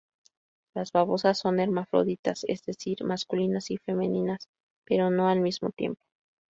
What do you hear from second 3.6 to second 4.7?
y femeninas,